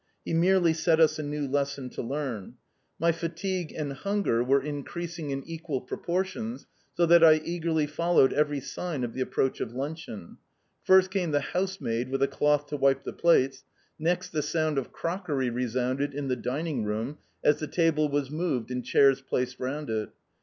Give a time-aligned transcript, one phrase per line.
[0.25, 2.55] He merely set us a new lesson to learn.
[2.97, 8.61] My fatigue and hunger were increasing in equal proportions, so that I eagerly followed every
[8.61, 10.37] sign of the approach of luncheon.
[10.83, 13.63] First came the housemaid with a cloth to wipe the plates.
[13.99, 18.71] Next, the sound of crockery resounded in the dining room, as the table was moved
[18.71, 20.09] and chairs placed round it.